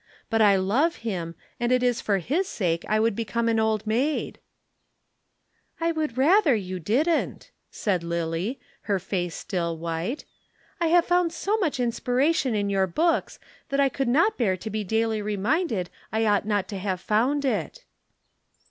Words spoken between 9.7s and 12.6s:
white. "I have found so much inspiration